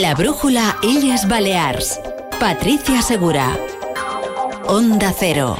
[0.00, 2.00] La brújula Illes Balears.
[2.40, 3.56] Patricia Segura.
[4.66, 5.56] Onda Cero.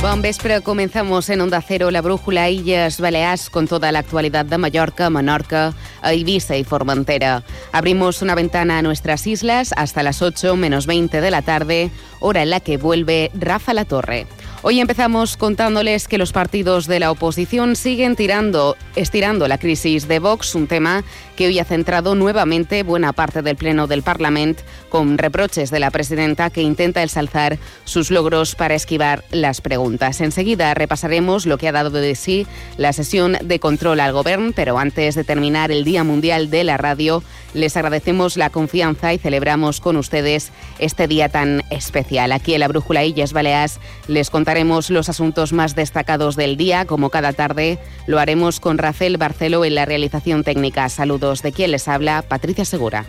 [0.00, 4.58] Bon vespre, comenzamos en Onda Cero la brújula Illes Balears con toda la actualidad de
[4.58, 5.74] Mallorca, Menorca,
[6.04, 7.42] Ibiza y Formentera.
[7.72, 11.90] Abrimos una ventana a nuestras islas hasta las 8 menos 20 de la tarde,
[12.20, 14.26] hora en la que vuelve Rafa La Torre.
[14.60, 20.18] Hoy empezamos contándoles que los partidos de la oposición siguen tirando, estirando la crisis de
[20.18, 21.04] Vox, un tema
[21.36, 25.92] que hoy ha centrado nuevamente buena parte del Pleno del Parlamento, con reproches de la
[25.92, 30.20] presidenta que intenta ensalzar sus logros para esquivar las preguntas.
[30.20, 32.44] Enseguida repasaremos lo que ha dado de sí
[32.76, 36.76] la sesión de control al Gobierno, pero antes de terminar el Día Mundial de la
[36.76, 37.22] Radio,
[37.54, 42.32] les agradecemos la confianza y celebramos con ustedes este día tan especial.
[42.32, 47.10] Aquí en la Brújula Illes Baleas les contaremos los asuntos más destacados del día, como
[47.10, 50.88] cada tarde lo haremos con Rafael Barcelo en la realización técnica.
[50.88, 53.04] Saludos de quien les habla, Patricia Segura.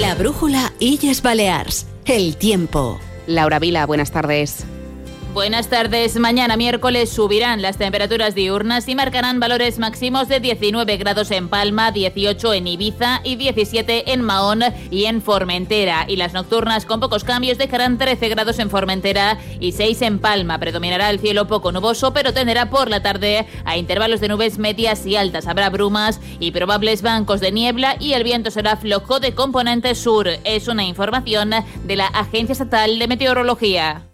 [0.00, 1.86] La brújula Illes Balears.
[2.06, 2.98] El tiempo.
[3.26, 4.64] Laura Vila, buenas tardes.
[5.32, 6.18] Buenas tardes.
[6.18, 11.92] Mañana miércoles subirán las temperaturas diurnas y marcarán valores máximos de 19 grados en Palma,
[11.92, 16.04] 18 en Ibiza y 17 en Mahón y en Formentera.
[16.08, 20.58] Y las nocturnas con pocos cambios dejarán 13 grados en Formentera y 6 en Palma.
[20.58, 25.06] Predominará el cielo poco nuboso, pero tenderá por la tarde a intervalos de nubes medias
[25.06, 25.46] y altas.
[25.46, 30.26] Habrá brumas y probables bancos de niebla y el viento será flojo de componente sur.
[30.42, 31.50] Es una información
[31.84, 34.09] de la Agencia Estatal de Meteorología.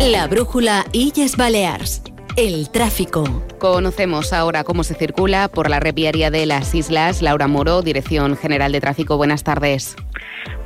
[0.00, 2.02] La brújula Illes Balears.
[2.34, 3.44] El tráfico.
[3.58, 7.20] Conocemos ahora cómo se circula por la red viaria de las islas.
[7.20, 9.18] Laura Moro, Dirección General de Tráfico.
[9.18, 9.96] Buenas tardes.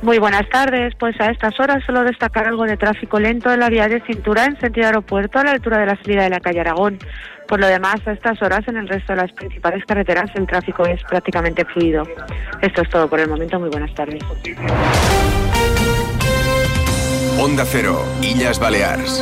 [0.01, 0.93] Muy buenas tardes.
[0.97, 4.45] Pues a estas horas solo destacar algo de tráfico lento en la vía de cintura
[4.45, 6.97] en sentido aeropuerto a la altura de la salida de la calle Aragón.
[7.45, 10.85] Por lo demás, a estas horas en el resto de las principales carreteras el tráfico
[10.85, 12.03] es prácticamente fluido.
[12.61, 13.59] Esto es todo por el momento.
[13.59, 14.23] Muy buenas tardes.
[17.37, 19.21] Onda Cero, Illas Balears.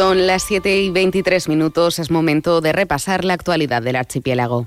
[0.00, 4.66] Son las 7 y 23 minutos, es momento de repasar la actualidad del archipiélago.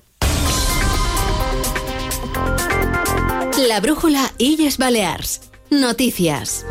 [3.68, 5.42] La brújula Illes Balears.
[5.72, 6.68] Noticias.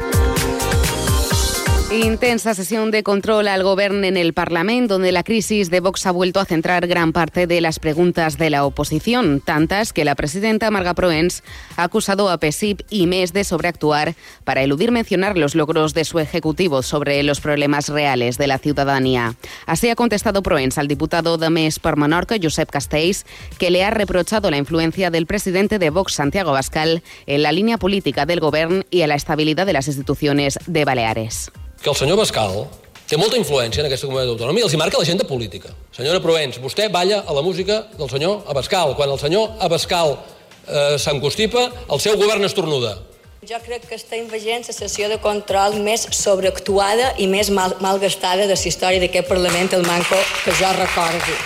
[1.92, 6.10] Intensa sesión de control al gobierno en el Parlamento, donde la crisis de Vox ha
[6.10, 10.70] vuelto a centrar gran parte de las preguntas de la oposición, tantas que la presidenta
[10.70, 11.42] Marga Proens
[11.76, 14.14] ha acusado a PESIP y MES de sobreactuar
[14.44, 19.34] para eludir mencionar los logros de su ejecutivo sobre los problemas reales de la ciudadanía.
[19.66, 23.26] Así ha contestado Proens al diputado de MES per Menorca, Josep Castells,
[23.58, 27.76] que le ha reprochado la influencia del presidente de Vox, Santiago Bascal, en la línea
[27.76, 31.52] política del gobierno y a la estabilidad de las instituciones de Baleares.
[31.82, 32.62] Que el senyor Bascal
[33.10, 35.72] té molta influència en aquesta comunitat autònoma i els hi marca l'agenda política.
[35.92, 38.94] Senyora Provenç, vostè balla a la música del senyor Abascal.
[38.96, 42.94] Quan el senyor Abascal eh, s'encostipa, el seu govern estornuda.
[43.42, 48.46] Jo crec que estem veient la sessió de control més sobreactuada i més mal, malgastada
[48.46, 51.36] de la història d'aquest Parlament, el manco que jo recordo.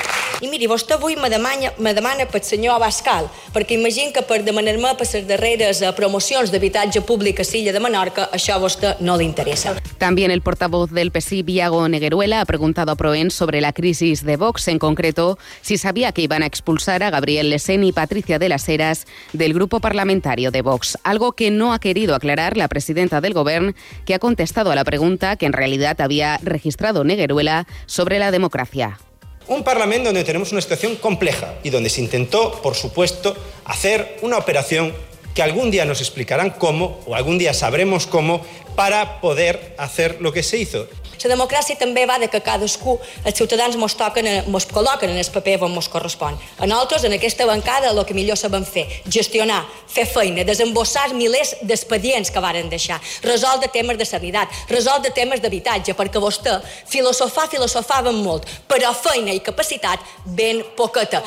[0.42, 3.24] I miri, vostè avui me demana, me demana pel senyor Abascal,
[3.54, 7.80] perquè imagino que per demanar-me per les darreres eh, promocions d'habitatge públic a Silla de
[7.80, 9.72] Menorca, això a vostè no li interessa.
[9.96, 14.36] También el portavoz del PSI, Viago Negueruela, ha preguntado a Proen sobre la crisis de
[14.36, 18.50] Vox, en concreto si sabía que iban a expulsar a Gabriel Lesén y Patricia de
[18.50, 23.22] las Heras del grupo parlamentario de Vox, algo que no ha querido aclarar la presidenta
[23.22, 23.72] del Gobierno,
[24.04, 28.98] que ha contestado a la pregunta que en realidad había registrado Negueruela sobre la democracia.
[29.48, 34.38] Un Parlamento donde tenemos una situación compleja y donde se intentó, por supuesto, hacer una
[34.38, 34.92] operación
[35.34, 38.44] que algún día nos explicarán cómo, o algún día sabremos cómo,
[38.74, 40.88] para poder hacer lo que se hizo.
[41.22, 45.18] La democràcia també va de que cadascú, els ciutadans mos, toquen, eh, mos col·loquen en
[45.18, 46.36] el paper on mos correspon.
[46.58, 51.56] A nosaltres, en aquesta bancada, el que millor sabem fer, gestionar, fer feina, desembossar milers
[51.62, 58.22] d'expedients que varen deixar, resoldre temes de sanitat, resoldre temes d'habitatge, perquè vostè filosofar, filosofaven
[58.22, 61.22] molt, però feina i capacitat ben poqueta.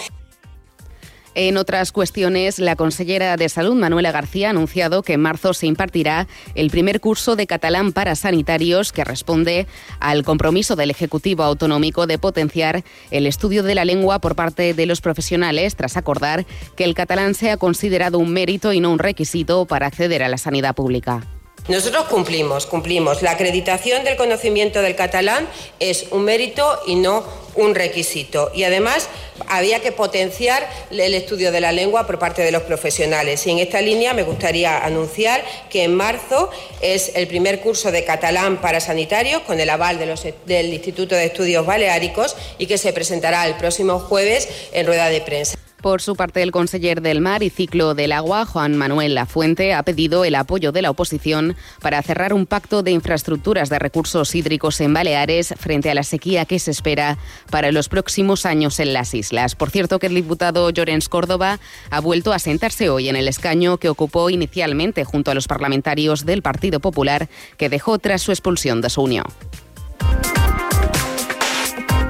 [1.41, 5.67] En otras cuestiones, la consellera de Salud, Manuela García, ha anunciado que en marzo se
[5.67, 9.65] impartirá el primer curso de catalán para sanitarios que responde
[10.01, 14.85] al compromiso del Ejecutivo Autonómico de potenciar el estudio de la lengua por parte de
[14.85, 16.45] los profesionales, tras acordar
[16.75, 20.37] que el catalán sea considerado un mérito y no un requisito para acceder a la
[20.37, 21.25] sanidad pública.
[21.67, 23.21] Nosotros cumplimos, cumplimos.
[23.21, 25.47] La acreditación del conocimiento del catalán
[25.79, 27.23] es un mérito y no
[27.55, 28.51] un requisito.
[28.55, 29.07] Y además
[29.47, 33.45] había que potenciar el estudio de la lengua por parte de los profesionales.
[33.45, 36.49] Y en esta línea me gustaría anunciar que en marzo
[36.81, 41.25] es el primer curso de catalán para sanitarios con el aval los, del Instituto de
[41.25, 45.68] Estudios Baleáricos y que se presentará el próximo jueves en rueda de prensa.
[45.81, 49.83] Por su parte, el conseller del Mar y Ciclo del Agua, Juan Manuel Lafuente, ha
[49.83, 54.81] pedido el apoyo de la oposición para cerrar un pacto de infraestructuras de recursos hídricos
[54.81, 57.17] en Baleares frente a la sequía que se espera
[57.49, 59.55] para los próximos años en las islas.
[59.55, 61.59] Por cierto, que el diputado Llorens Córdoba
[61.89, 66.25] ha vuelto a sentarse hoy en el escaño que ocupó inicialmente junto a los parlamentarios
[66.25, 69.25] del Partido Popular que dejó tras su expulsión de su unión.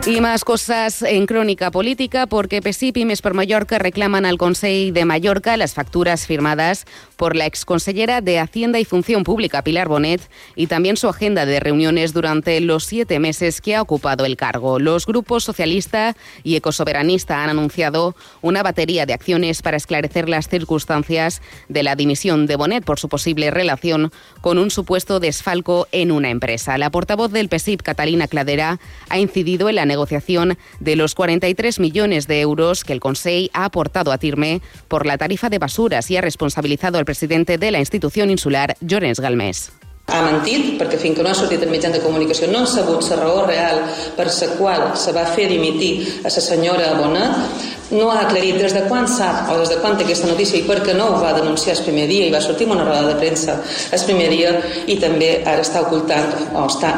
[0.06, 4.92] Y más cosas en crónica política, porque PSIP y Mes per Mallorca reclaman al Consejo
[4.92, 6.86] de Mallorca las facturas firmadas
[7.16, 10.22] por la exconsellera de Hacienda y Función Pública, Pilar Bonet,
[10.56, 14.80] y también su agenda de reuniones durante los siete meses que ha ocupado el cargo.
[14.80, 21.42] Los grupos socialista y ecosoberanista han anunciado una batería de acciones para esclarecer las circunstancias
[21.68, 24.12] de la dimisión de Bonet por su posible relación
[24.42, 26.78] con un supuesto desfalco en una empresa.
[26.78, 28.80] La portavoz del PSIP, Catalina Cladera,
[29.10, 33.66] ha incidido en la negociación de los 43 millones de euros que el Consejo ha
[33.66, 37.80] aportado a Tirme por la tarifa de basuras y ha responsabilizado al presidente de la
[37.80, 39.79] institución insular, Llorenç Galmés.
[40.12, 43.06] Ha mentit perquè fins que no ha sortit en mitjans de comunicació no han sabut
[43.10, 43.84] la raó real
[44.18, 48.74] per la qual se va fer dimitir a la senyora Bonet no ha aclarit des
[48.74, 51.22] de quan sap o des de quan té aquesta notícia i per què no ho
[51.24, 53.58] va denunciar el primer dia i va sortir en una roda de premsa
[53.92, 54.52] el primer dia
[54.88, 56.94] i també ara està ocultant o està,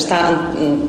[0.00, 0.22] està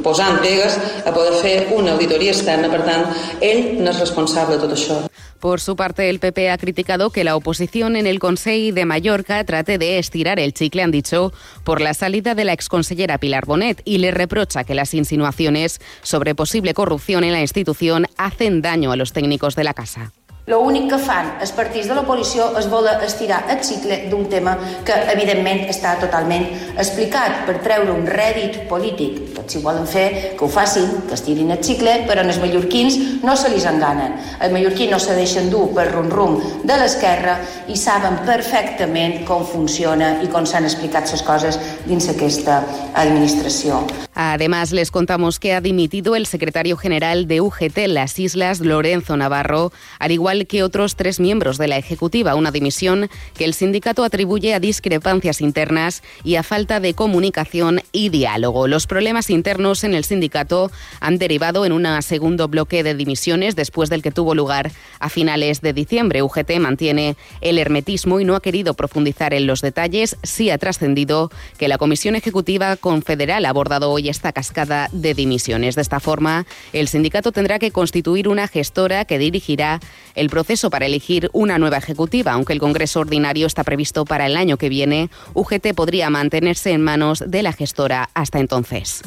[0.05, 2.71] posant vegues a poder fer una auditoria externa.
[2.71, 3.05] Per tant
[3.41, 5.03] ell no és responsable de tot això
[5.43, 9.43] Por su parte, el PP ha criticado que la oposición en el Consejo de Mallorca
[9.43, 11.33] trate de estirar el chicle, han dicho,
[11.65, 16.33] por la salida de la exconsellera Pilar Bonet y le reprocha que las insinuaciones sobre
[16.33, 20.13] posible corrupción en la institución hacen daño a los técnicos de la casa.
[20.43, 24.97] L'únic que fan els partits de l'oposició és voler estirar el cicle d'un tema que,
[25.13, 26.43] evidentment, està totalment
[26.73, 29.21] explicat per treure un rèdit polític.
[29.37, 33.37] Tots si volen fer, que ho facin, que estirin el cicle, però els mallorquins no
[33.39, 34.19] se li enganen.
[34.43, 36.35] Els mallorquins no se deixen dur per rum-rum
[36.67, 37.37] de l'esquerra
[37.71, 43.79] i saben perfectament com funciona i com s'han explicat les coses dins aquesta administració.
[44.13, 49.17] Además, les contamos que ha dimitido el secretario general de UGT en las Islas, Lorenzo
[49.17, 54.03] Navarro, al igual que otros tres miembros de la Ejecutiva, una dimisión que el sindicato
[54.03, 58.67] atribuye a discrepancias internas y a falta de comunicación y diálogo.
[58.67, 63.89] Los problemas internos en el sindicato han derivado en un segundo bloque de dimisiones después
[63.89, 66.21] del que tuvo lugar a finales de diciembre.
[66.21, 70.17] UGT mantiene el hermetismo y no ha querido profundizar en los detalles.
[70.23, 75.75] Sí ha trascendido que la Comisión Ejecutiva Confederal ha abordado hoy esta cascada de dimisiones.
[75.75, 79.79] De esta forma, el sindicato tendrá que constituir una gestora que dirigirá
[80.15, 82.33] el proceso para elegir una nueva ejecutiva.
[82.33, 86.81] Aunque el Congreso Ordinario está previsto para el año que viene, UGT podría mantenerse en
[86.81, 89.01] manos de la gestora hasta entonces.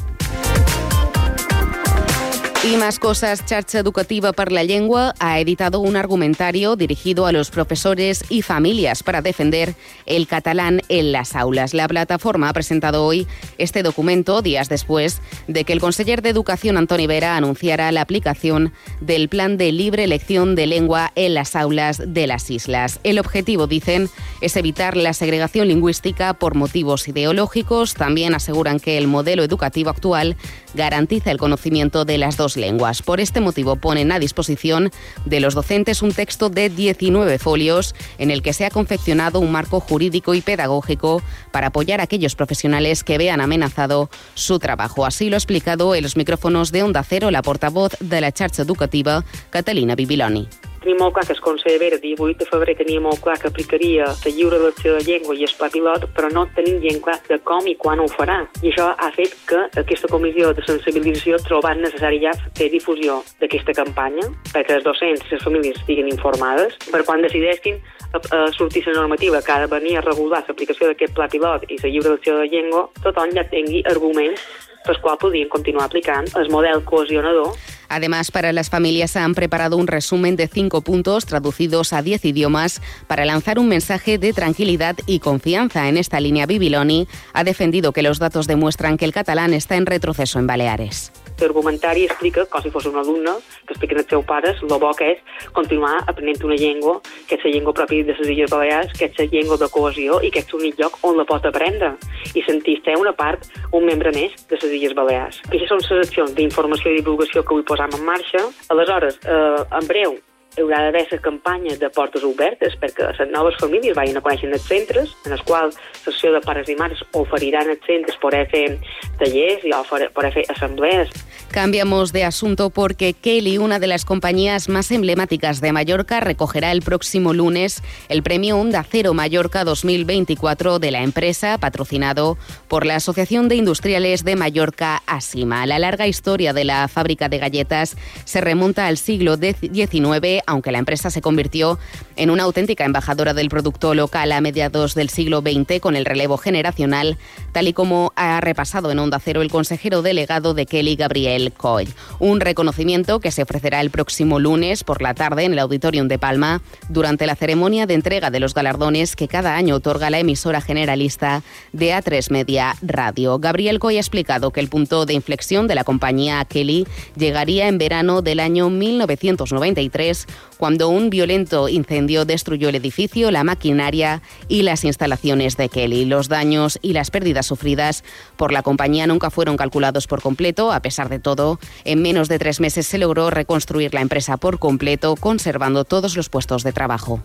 [2.67, 7.51] Y más cosas, Charcha Educativa para la Lengua ha editado un argumentario dirigido a los
[7.51, 11.75] profesores y familias para defender el catalán en las aulas.
[11.75, 16.77] La plataforma ha presentado hoy este documento días después de que el conseller de Educación,
[16.77, 22.03] Antoni Vera, anunciara la aplicación del plan de libre elección de lengua en las aulas
[22.05, 22.99] de las islas.
[23.05, 27.95] El objetivo, dicen, es evitar la segregación lingüística por motivos ideológicos.
[27.95, 30.37] También aseguran que el modelo educativo actual
[30.75, 33.03] garantiza el conocimiento de las dos lenguas.
[33.03, 34.91] Por este motivo ponen a disposición
[35.25, 39.53] de los docentes un texto de 19 folios en el que se ha confeccionado un
[39.53, 41.23] marco jurídico y pedagógico
[41.53, 45.07] para apoyar a aquellos profesionales que vean amenazado su trabajo.
[45.07, 48.63] Así lo ha explicado en los micrófonos de Onda Cero la portavoz de la xarxa
[48.63, 50.49] educativa, Catalina Bibiloni.
[50.87, 53.49] Tenim molt clar que el Consell Vera, el 18 de febrer, tenia molt clar que
[53.49, 57.17] aplicaria la lliure elecció de llengua i el pla pilot, però no tenim gent clar
[57.27, 58.37] de com i quan ho farà.
[58.63, 63.75] I això ha fet que aquesta comissió de sensibilització trobat necessari ja fer difusió d'aquesta
[63.75, 67.81] campanya perquè els docents i les famílies estiguin informades per quan decideixin
[68.13, 71.67] a, a sortir la normativa que ha de venir a regular l'aplicació d'aquest pla pilot
[71.67, 74.47] i la lliure elecció de llengua, tothom ja tingui arguments
[74.87, 77.57] pels quals podien continuar aplicant el model cohesionador
[77.89, 82.81] Además, para las familias han preparado un resumen de cinco puntos traducidos a diez idiomas
[83.07, 85.89] para lanzar un mensaje de tranquilidad y confianza.
[85.89, 89.87] En esta línea, Bibiloni ha defendido que los datos demuestran que el catalán está en
[89.87, 91.13] retroceso en Baleares.
[91.41, 95.11] L'argumentari explica, com si fos un alumne, que expliquen als seus pares el bo que
[95.15, 99.11] és continuar aprenent una llengua, que és la llengua pròpia de les Illes Balears, que
[99.11, 101.95] és la llengua de cohesió i que és l'únic lloc on la pot aprendre
[102.35, 105.43] i sentir-se una part, un membre més de les Illes Balears.
[105.49, 108.47] Aquestes són les accions d'informació i divulgació que avui posam en marxa.
[108.73, 110.17] Aleshores, eh, en breu,
[110.63, 114.67] haurà d'haver la campanya de portes obertes perquè les noves famílies vagin a conèixer els
[114.67, 118.79] centres, en els quals l'associació de pares i mares oferiran els centres poder fer
[119.19, 121.11] tallers i poder fer assemblees.
[121.51, 126.83] Cambiamos de asunto porque Kelly, una de las compañías más emblemáticas de Mallorca, recogerá el
[126.83, 132.37] próximo lunes el premio Onda Cero Mallorca 2024 de la empresa, patrocinado
[132.69, 135.67] por la Asociación de Industriales de Mallorca, ASIMA.
[135.67, 140.79] La larga historia de la fábrica de galletas se remonta al siglo XIX, aunque la
[140.79, 141.79] empresa se convirtió
[142.17, 146.39] en una auténtica embajadora del producto local a mediados del siglo XX con el relevo
[146.39, 147.19] generacional,
[147.53, 151.89] tal y como ha repasado en Onda Cero el consejero delegado de Kelly, Gabriel Coy.
[152.19, 156.19] Un reconocimiento que se ofrecerá el próximo lunes por la tarde en el Auditorium de
[156.19, 160.61] Palma durante la ceremonia de entrega de los galardones que cada año otorga la emisora
[160.61, 163.39] generalista de A3 Media Radio.
[163.39, 166.87] Gabriel Coy ha explicado que el punto de inflexión de la compañía Kelly
[167.17, 170.27] llegaría en verano del año 1993
[170.57, 176.05] cuando un violento incendio destruyó el edificio, la maquinaria y las instalaciones de Kelly.
[176.05, 178.05] Los daños y las pérdidas sufridas
[178.37, 180.73] por la compañía nunca fueron calculados por completo.
[180.73, 184.59] A pesar de todo, en menos de tres meses se logró reconstruir la empresa por
[184.59, 187.23] completo, conservando todos los puestos de trabajo.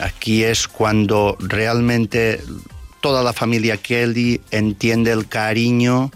[0.00, 2.40] Aquí es cuando realmente
[3.00, 6.10] toda la familia Kelly entiende el cariño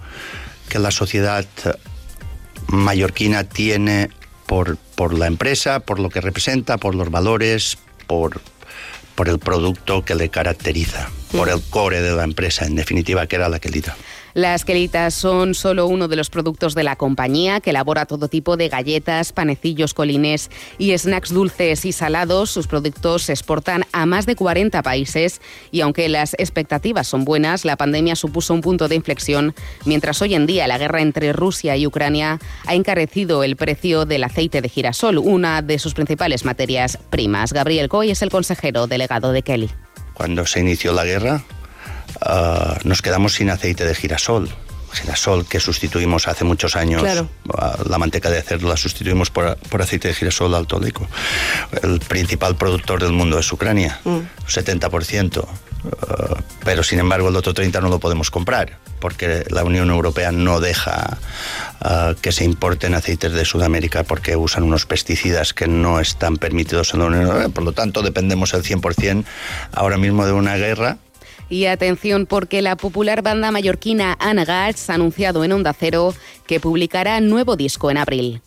[0.68, 1.44] que la sociedad
[2.68, 4.11] mallorquina tiene
[4.52, 8.42] por, por la empresa, por lo que representa, por los valores, por,
[9.14, 13.37] por el producto que le caracteriza, por el core de la empresa, en definitiva, que
[13.37, 13.97] era la quelita.
[14.34, 18.56] Las quelitas son solo uno de los productos de la compañía que elabora todo tipo
[18.56, 22.50] de galletas, panecillos, colines y snacks dulces y salados.
[22.50, 27.64] Sus productos se exportan a más de 40 países y aunque las expectativas son buenas,
[27.64, 31.76] la pandemia supuso un punto de inflexión, mientras hoy en día la guerra entre Rusia
[31.76, 36.98] y Ucrania ha encarecido el precio del aceite de girasol, una de sus principales materias
[37.10, 37.52] primas.
[37.52, 39.70] Gabriel Coy es el consejero delegado de Kelly.
[40.14, 41.42] Cuando se inició la guerra,
[42.26, 44.49] uh, nos quedamos sin aceite de girasol.
[44.93, 47.02] Girasol que sustituimos hace muchos años.
[47.02, 47.29] Claro.
[47.49, 50.81] Uh, la manteca de cerdo la sustituimos por, por aceite de girasol alto.
[51.83, 54.19] El principal productor del mundo es Ucrania, mm.
[54.47, 55.45] 70%.
[55.85, 60.31] Uh, pero sin embargo el otro 30 no lo podemos comprar porque la Unión Europea
[60.31, 61.19] no deja
[61.85, 66.95] uh, que se importen aceites de Sudamérica porque usan unos pesticidas que no están permitidos
[66.95, 67.49] en la Unión Europea.
[67.49, 69.25] Por lo tanto, dependemos al 100%
[69.73, 70.99] ahora mismo de una guerra
[71.52, 76.14] y atención porque la popular banda mallorquina Anagats ha anunciado en Onda Cero
[76.47, 78.40] que publicará nuevo disco en abril.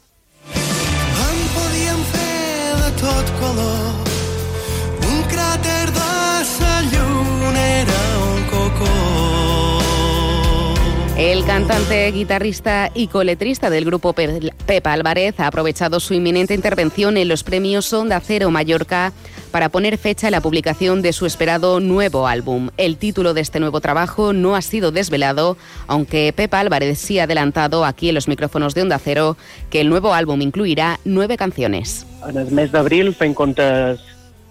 [11.15, 17.27] El cantante, guitarrista y coletrista del grupo Pepa Álvarez ha aprovechado su inminente intervención en
[17.27, 19.13] los premios Onda Cero Mallorca
[19.55, 22.71] para poner fecha a la publicación de su esperado nuevo álbum.
[22.75, 25.55] El título de este nuevo trabajo no ha sido desvelado,
[25.87, 29.37] aunque Pepa Álvarez sí ha adelantado aquí en los micrófonos de Onda Cero
[29.69, 32.05] que el nuevo álbum incluirá nueve canciones.
[32.27, 34.03] En el mes d'abril fent comptes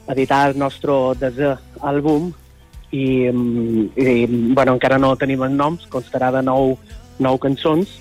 [0.09, 1.53] editar el nostre desè
[1.85, 2.33] àlbum
[2.91, 4.25] i, mm, i
[4.57, 6.79] bueno, encara no tenim els noms, constarà de nou,
[7.19, 7.93] nou cançons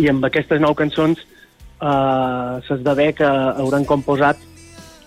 [0.00, 4.40] i amb aquestes nou cançons eh, s'esdevé que hauran composat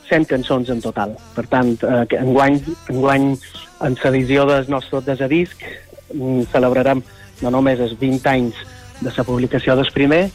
[0.10, 1.16] 100 cançons en total.
[1.36, 2.62] Per tant, eh, enguany,
[2.94, 3.30] enguany
[3.86, 5.62] en l'edició del nostre desè disc
[6.14, 7.04] mm, celebrarem
[7.44, 8.62] no només els 20 anys
[9.02, 10.28] de la publicació del primer,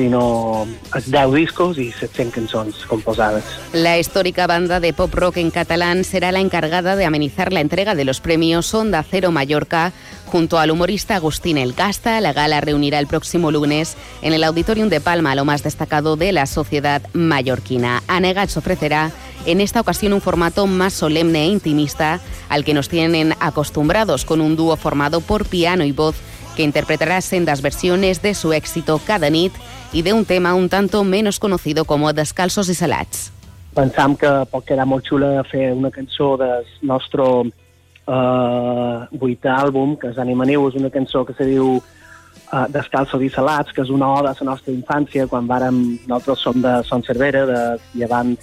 [0.00, 3.44] sino 10 discos y 700 canciones composadas.
[3.74, 7.94] La histórica banda de pop rock en catalán será la encargada de amenizar la entrega
[7.94, 9.92] de los premios Onda Cero Mallorca
[10.24, 12.20] junto al humorista Agustín El Casta.
[12.22, 16.32] La gala reunirá el próximo lunes en el Auditorium de Palma lo más destacado de
[16.32, 18.02] la sociedad mallorquina.
[18.08, 19.10] Anegats ofrecerá
[19.44, 24.40] en esta ocasión un formato más solemne e intimista al que nos tienen acostumbrados con
[24.40, 26.16] un dúo formado por piano y voz
[26.56, 29.52] que interpretará sendas versiones de su éxito Cada nit
[29.92, 33.32] y de un tema un tanto menos conocido como Descalços i Salats.
[33.74, 40.10] Pensam que pot quedar molt xula fer una cançó del nostre uh, vuitè àlbum, que
[40.10, 44.10] és Anima és una cançó que se diu uh, Descalços i Salats, que és una
[44.10, 48.36] oda a la nostra infància, quan vàrem, nosaltres som de Son Cervera, de Llevant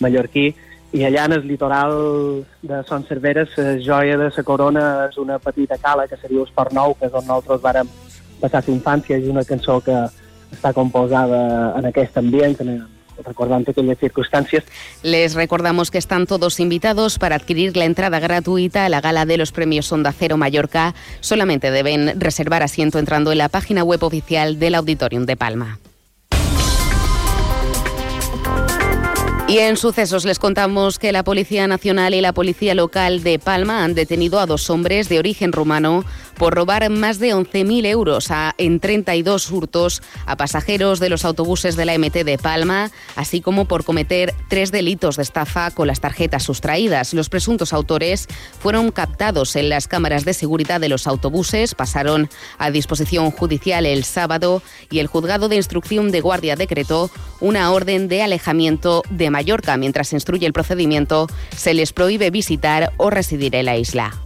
[0.00, 0.54] mallorquí,
[0.92, 5.38] i allà en el litoral de Son Cervera, la joia de la corona és una
[5.38, 7.88] petita cala que se diu Esport Nou, que és on nosaltres vàrem
[8.40, 9.96] passar la infància, és una cançó que
[10.54, 12.86] està composada en aquest ambient, en,
[13.24, 14.64] recordando aquellas circunstancias.
[15.02, 19.36] Les recordamos que están todos invitados para adquirir la entrada gratuita a la gala de
[19.36, 20.94] los premios Onda Cero Mallorca.
[21.20, 25.78] Solamente deben reservar asiento entrando en la página web oficial del Auditorium de Palma.
[29.54, 33.84] Y en sucesos les contamos que la Policía Nacional y la Policía Local de Palma
[33.84, 36.04] han detenido a dos hombres de origen rumano
[36.36, 41.76] por robar más de 11.000 euros a, en 32 hurtos a pasajeros de los autobuses
[41.76, 46.00] de la MT de Palma, así como por cometer tres delitos de estafa con las
[46.00, 47.14] tarjetas sustraídas.
[47.14, 48.26] Los presuntos autores
[48.58, 54.02] fueron captados en las cámaras de seguridad de los autobuses, pasaron a disposición judicial el
[54.02, 57.08] sábado y el juzgado de instrucción de guardia decretó
[57.38, 59.30] una orden de alejamiento de
[59.78, 64.23] Mientras se instruye el procedimiento, se les prohíbe visitar o residir en la isla.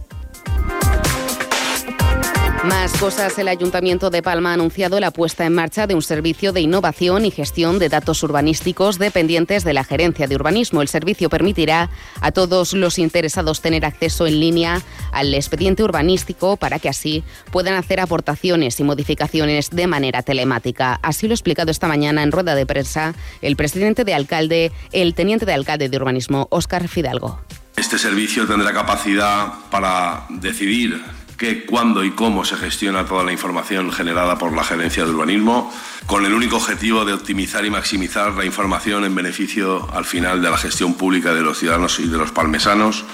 [2.65, 6.51] Más cosas, el Ayuntamiento de Palma ha anunciado la puesta en marcha de un servicio
[6.51, 10.81] de innovación y gestión de datos urbanísticos dependientes de la Gerencia de Urbanismo.
[10.81, 11.89] El servicio permitirá
[12.19, 14.81] a todos los interesados tener acceso en línea
[15.13, 20.99] al expediente urbanístico para que así puedan hacer aportaciones y modificaciones de manera telemática.
[21.01, 25.13] Así lo ha explicado esta mañana en rueda de prensa el presidente de alcalde, el
[25.15, 27.39] teniente de alcalde de urbanismo, Óscar Fidalgo.
[27.77, 31.01] Este servicio tendrá capacidad para decidir
[31.39, 35.73] qué, cuándo y cómo se gestiona toda la información generada por la Gerencia de Urbanismo,
[36.05, 40.51] con el único objetivo de optimizar y maximizar la información en beneficio al final de
[40.51, 43.05] la gestión pública de los ciudadanos y de los palmesanos,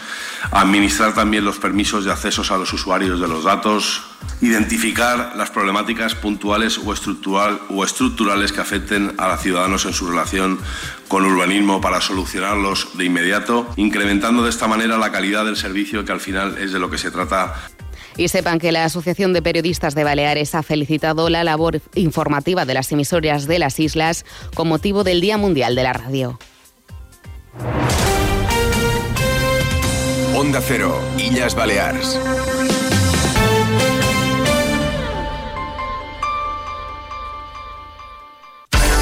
[0.51, 4.03] administrar también los permisos de accesos a los usuarios de los datos,
[4.41, 6.93] identificar las problemáticas puntuales o,
[7.69, 10.59] o estructurales que afecten a los ciudadanos en su relación
[11.07, 16.11] con urbanismo para solucionarlos de inmediato, incrementando de esta manera la calidad del servicio que
[16.11, 17.69] al final es de lo que se trata
[18.17, 22.73] y sepan que la Asociación de Periodistas de Baleares ha felicitado la labor informativa de
[22.73, 26.39] las emisoras de las islas con motivo del Día Mundial de la Radio.
[30.35, 32.19] Onda Cero, Illas Baleares.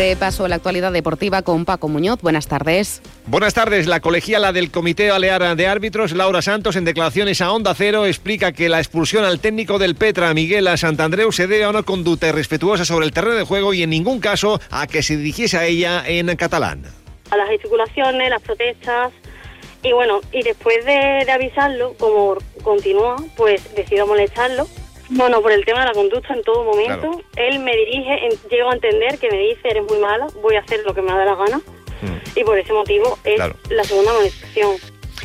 [0.00, 2.22] Repaso a la actualidad deportiva con Paco Muñoz.
[2.22, 3.02] Buenas tardes.
[3.26, 3.86] Buenas tardes.
[3.86, 8.52] La colegiala del Comité Balear de Árbitros, Laura Santos, en declaraciones a Onda Cero, explica
[8.52, 12.28] que la expulsión al técnico del Petra, Miguel a Santandreu, se debe a una conducta
[12.28, 15.66] irrespetuosa sobre el terreno de juego y en ningún caso a que se dirigiese a
[15.66, 16.86] ella en catalán.
[17.30, 19.12] A las gesticulaciones, las protestas,
[19.82, 24.66] y bueno, y después de, de avisarlo, como continúa, pues decido molestarlo
[25.10, 27.20] bueno, por el tema de la conducta en todo momento.
[27.36, 30.80] Él me dirige, llego a entender que me dice, eres muy mala, voy a hacer
[30.86, 31.60] lo que me da la gana.
[32.02, 32.38] Mm.
[32.38, 33.56] y por ese motivo es Claro.
[33.68, 34.70] la segunda amonestación.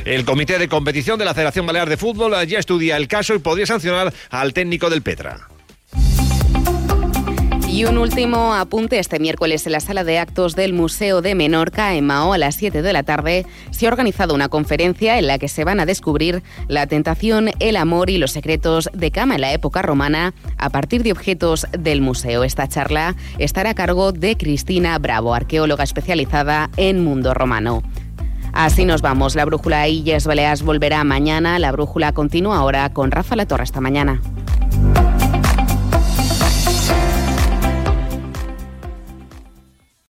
[0.04, 3.40] El Comité de Competición de la Federación Balear de Fútbol ya estudia el caso y
[3.40, 5.48] podría sancionar al técnico del Petra.
[7.76, 9.00] Y un último apunte.
[9.00, 12.56] Este miércoles en la sala de actos del Museo de Menorca, en Mao, a las
[12.56, 15.86] 7 de la tarde, se ha organizado una conferencia en la que se van a
[15.86, 20.70] descubrir la tentación, el amor y los secretos de cama en la época romana a
[20.70, 22.46] partir de objetos del museo.
[22.46, 27.84] Esta charla estará a cargo de Cristina Bravo, arqueóloga especializada en mundo romano.
[28.54, 29.36] Así nos vamos.
[29.36, 31.60] La brújula Illes Baleares volverá mañana.
[31.60, 33.64] La brújula continúa ahora con Rafa La Torre.
[33.64, 34.22] Hasta mañana.